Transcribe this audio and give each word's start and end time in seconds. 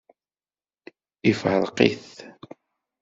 Ifṛeq-it. 1.31 2.09